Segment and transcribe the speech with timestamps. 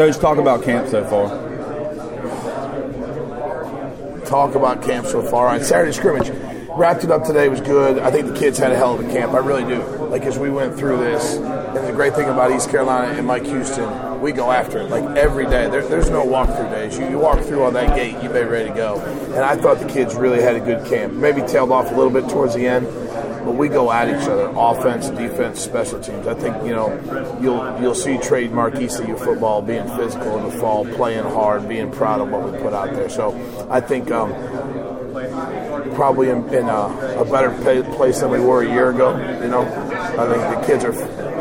[0.00, 1.28] Coach, talk about camp so far.
[4.24, 5.48] Talk about camp so far.
[5.48, 6.30] On Saturday scrimmage,
[6.70, 7.98] wrapped it up today was good.
[7.98, 9.34] I think the kids had a hell of a camp.
[9.34, 9.82] I really do.
[10.06, 13.44] Like as we went through this, and the great thing about East Carolina and Mike
[13.44, 15.68] Houston, we go after it like every day.
[15.68, 16.98] There, there's no walkthrough days.
[16.98, 19.00] You, you walk through on that gate, you be ready to go.
[19.34, 21.12] And I thought the kids really had a good camp.
[21.12, 22.86] Maybe tailed off a little bit towards the end,
[23.44, 26.26] but we go at each other, offense, defense, special teams.
[26.26, 26.88] I think you know
[27.40, 32.20] you'll you'll see trademark ECU football being physical in the fall, playing hard, being proud
[32.20, 33.08] of what we put out there.
[33.08, 33.34] So
[33.70, 34.10] I think.
[34.10, 34.32] Um,
[35.94, 37.50] probably in, in a, a, better
[37.96, 39.10] place than we were a year ago.
[39.42, 39.89] You know,
[40.20, 40.92] I think the kids are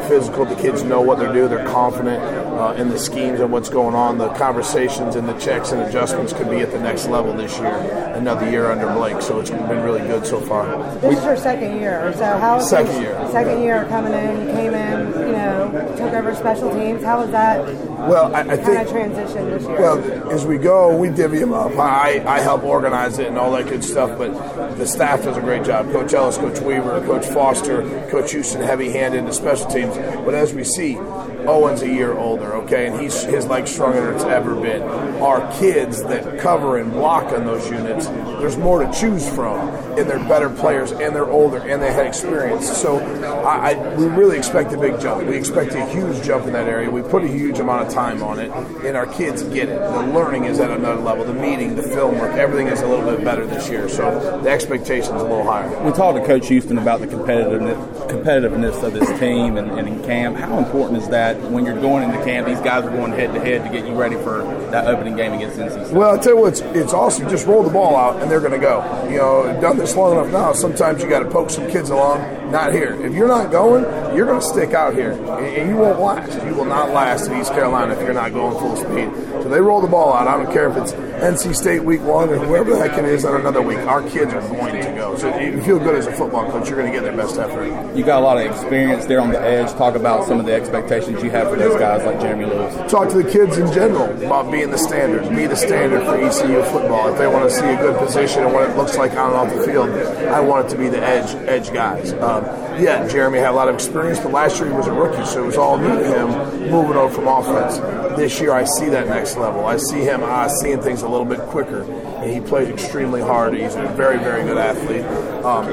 [0.08, 0.46] physical.
[0.46, 1.50] The kids know what they're doing.
[1.50, 4.18] They're confident uh, in the schemes and what's going on.
[4.18, 7.76] The conversations and the checks and adjustments could be at the next level this year.
[8.16, 10.66] Another year under Blake, so it's been really good so far.
[11.00, 12.60] This is your second year, so how?
[12.60, 13.28] Second year.
[13.32, 17.04] Second year coming in, you came in, you know, took over special teams.
[17.04, 17.89] How was that?
[18.08, 19.80] Well, I, I think transition this year.
[19.80, 21.78] Well, as we go, we divvy them up.
[21.78, 25.42] I, I help organize it and all that good stuff, but the staff does a
[25.42, 25.92] great job.
[25.92, 29.96] Coach Ellis, Coach Weaver, Coach Foster, Coach Houston, heavy-handed in the special teams.
[29.96, 34.16] But as we see, Owen's a year older, okay, and he's his leg's stronger than
[34.16, 34.82] it's ever been.
[35.22, 40.10] Our kids that cover and block on those units, there's more to choose from, and
[40.10, 42.70] they're better players, and they're older, and they had experience.
[42.78, 45.26] So I, I, we really expect a big jump.
[45.28, 46.90] We expect a huge jump in that area.
[46.90, 48.52] We put a huge amount of time on it,
[48.86, 49.80] and our kids get it.
[49.80, 51.26] The learning is at another level.
[51.26, 53.90] The meeting, the film work, everything is a little bit better this year.
[53.90, 55.70] So the expectation's a little higher.
[55.84, 60.04] We talked to Coach Houston about the competitiveness, competitiveness of this team and, and in
[60.04, 60.38] camp.
[60.38, 62.48] How important is that when you're going into camp?
[62.48, 65.34] These guys are going head to head to get you ready for that opening game
[65.34, 65.96] against NC State.
[65.96, 67.30] Well, I tell you what, it's, it's awesome.
[67.30, 69.08] Just roll the ball out, and they're going to go.
[69.10, 70.54] You know, done this long enough now.
[70.54, 72.52] Sometimes you got to poke some kids along.
[72.52, 72.94] Not here.
[73.06, 73.84] If you're not going,
[74.16, 76.44] you're going to stick out here, and you won't last.
[76.46, 79.10] You will not last in East Carolina if you're not going full speed.
[79.42, 80.28] So they roll the ball out.
[80.28, 83.26] I don't care if it's NC State week one or whoever the heck it is
[83.26, 83.80] on another week.
[83.80, 85.18] Our kids are going to go.
[85.18, 86.68] So if you feel good as a football coach.
[86.70, 87.96] You're going to get their best effort.
[87.96, 89.72] You got a lot of experience there on the edge.
[89.72, 92.92] Talk about some of the expectations you have for those guys like Jeremy Lewis.
[92.92, 95.30] Talk to the kids in general about being the standard.
[95.36, 97.12] Be the standard for ECU football.
[97.12, 99.36] If they want to see a good position and what it looks like on and
[99.36, 102.14] off the field, I want it to be the edge edge guys.
[102.14, 102.44] Um,
[102.82, 105.44] yeah, Jeremy had a lot of experience, but last year he was a rookie, so
[105.44, 107.69] it was all new to him moving over from offense.
[108.18, 109.66] This year, I see that next level.
[109.66, 110.22] I see him
[110.62, 111.84] seeing things a little bit quicker,
[112.22, 113.54] and he plays extremely hard.
[113.54, 115.06] He's a very, very good athlete.
[115.44, 115.68] Um,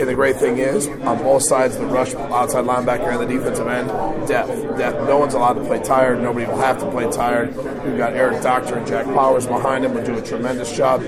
[0.00, 3.66] and the great thing is, on both sides, the rush outside linebacker and the defensive
[3.66, 3.88] end,
[4.26, 4.78] depth.
[4.78, 5.06] Depth.
[5.06, 6.22] No one's allowed to play tired.
[6.22, 7.54] Nobody will have to play tired.
[7.84, 11.02] We've got Eric Doctor and Jack Powers behind him, will do a tremendous job.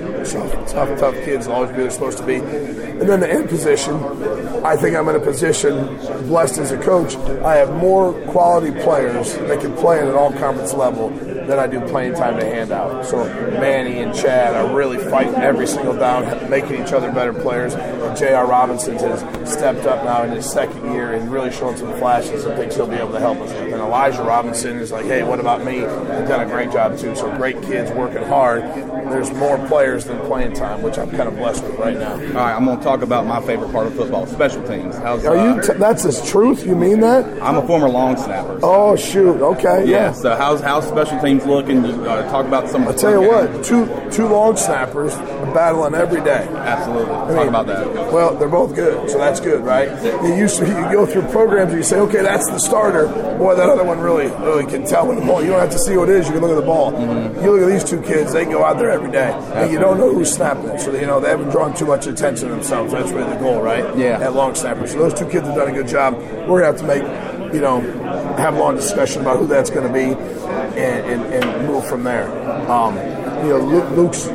[0.69, 2.37] Tough, tough kids, always be they're supposed to be.
[2.37, 3.97] And then the end position,
[4.64, 9.34] I think I'm in a position, blessed as a coach, I have more quality players
[9.34, 12.70] that can play at an all conference level than I do playing time to hand
[12.70, 13.04] out.
[13.04, 17.74] So Manny and Chad are really fighting every single down, making each other better players.
[18.18, 18.46] J.R.
[18.46, 22.56] Robinson has stepped up now in his second year and really shown some flashes and
[22.56, 23.50] thinks he'll be able to help us.
[23.52, 25.80] And Elijah Robinson is like, hey, what about me?
[25.80, 27.14] They've done a great job too.
[27.16, 28.62] So great kids working hard.
[28.62, 32.12] There's more players than playing time, which I'm kind of blessed with right now.
[32.12, 34.96] All right, I'm going to talk about my favorite part of football, special teams.
[34.96, 35.62] How's, Are you?
[35.62, 36.66] T- that's the truth.
[36.66, 37.24] You mean that?
[37.42, 38.60] I'm a former long snapper.
[38.60, 38.72] So.
[38.74, 39.40] Oh shoot.
[39.40, 39.84] Okay.
[39.86, 39.96] Yeah.
[40.06, 40.12] yeah.
[40.12, 41.84] So how's how's special teams looking?
[41.84, 42.86] Uh, talk about some.
[42.88, 46.46] I tell you what, two two long snappers are battling every day.
[46.48, 47.14] Absolutely.
[47.14, 48.12] I talk about that.
[48.12, 49.90] Well, they're both good, so that's good, right?
[50.22, 53.06] You used to you go through programs and you say, okay, that's the starter.
[53.38, 55.42] Boy, that other one really really can tell when the ball.
[55.42, 56.26] You don't have to see what it is.
[56.26, 56.92] You can look at the ball.
[56.92, 57.44] Mm-hmm.
[57.44, 59.62] You look at these two kids; they go out there every day, Absolutely.
[59.62, 60.80] and you don't know who's snapping it.
[60.80, 62.92] So you know they haven't drawn too much attention to themselves.
[62.92, 63.96] That's really the goal, right?
[63.96, 64.20] Yeah.
[64.20, 64.86] At long snapper.
[64.86, 66.14] So those two kids have done a good job.
[66.48, 67.80] We're gonna have to make, you know,
[68.36, 70.14] have a long discussion about who that's going to be,
[70.78, 72.28] and, and, and, move from there.
[72.70, 72.96] Um,
[73.44, 74.26] you know, Luke, Luke's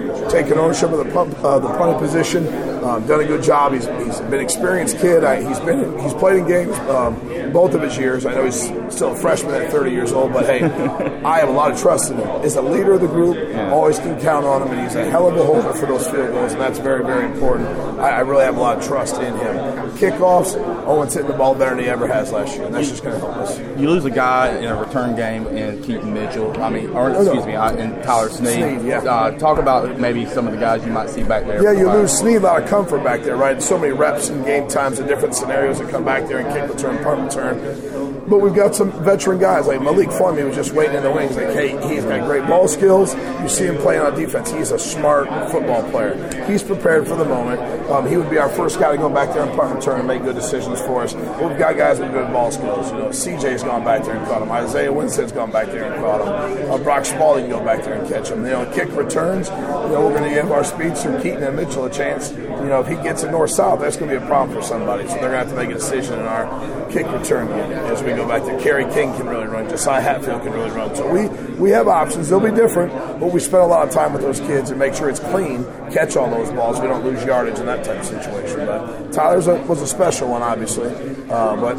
[0.43, 1.67] taken ownership of the pump, uh, the
[1.97, 2.66] position.
[2.83, 3.73] Um, done a good job.
[3.73, 5.23] He's, he's been an experienced kid.
[5.23, 8.25] I, he's been he's played in games um, both of his years.
[8.25, 8.61] I know he's
[8.93, 10.63] still a freshman at 30 years old, but hey,
[11.25, 12.27] I have a lot of trust in him.
[12.27, 15.27] As a leader of the group, always can count on him, and he's a hell
[15.27, 17.67] of a holder for those field goals, and that's very very important.
[17.99, 19.55] I, I really have a lot of trust in him.
[19.97, 20.55] Kickoffs,
[20.85, 23.19] Owen's hitting the ball better than he ever has last year, and that's just going
[23.19, 23.59] to help us.
[23.59, 26.61] You lose a guy in a return game in Keaton Mitchell.
[26.61, 28.53] I mean, or excuse me, uh, in Tyler Snead.
[28.53, 28.99] Snead yeah.
[28.99, 31.63] Uh, talk about maybe some of the guys you might see back there.
[31.63, 33.61] Yeah, you lose Snead a lot of comfort back there, right?
[33.61, 36.69] So many reps and game times and different scenarios that come back there and kick
[36.69, 38.27] return, punt return.
[38.27, 41.35] But we've got some veteran guys like Malik Fleming was just waiting in the wings.
[41.35, 43.15] Like, hey, he's got great ball skills.
[43.15, 44.51] You see him playing on defense.
[44.51, 46.45] He's a smart football player.
[46.45, 47.61] He's prepared for the moment.
[47.89, 50.07] Um, he would be our first guy to go back there and punt return and
[50.07, 51.13] make good decisions for us.
[51.13, 52.91] We've got guys with good ball skills.
[52.91, 54.51] You know, CJ's gone back there and caught him.
[54.51, 56.71] Isaiah Winstead's gone back there and caught him.
[56.71, 58.43] Uh, Brock can go back there and catch him.
[58.43, 59.47] You know, kick returns.
[59.47, 62.31] You know, we're going to give our speedster Keaton and Mitchell a chance.
[62.61, 64.63] You know, if he gets a north south, that's going to be a problem for
[64.63, 65.07] somebody.
[65.07, 66.45] So they're going to have to make a decision in our
[66.89, 68.59] kick return game as we go back there.
[68.59, 69.69] Kerry King can really run.
[69.69, 70.95] Josiah Hatfield can really run.
[70.95, 72.29] So we, we have options.
[72.29, 74.95] They'll be different, but we spend a lot of time with those kids and make
[74.95, 76.79] sure it's clean, catch all those balls.
[76.79, 78.65] We don't lose yardage in that type of situation.
[78.65, 80.89] But Tyler's a, was a special one, obviously,
[81.29, 81.77] uh, but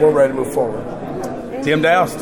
[0.00, 0.82] we're ready to move forward.
[1.64, 2.18] Tim Doust.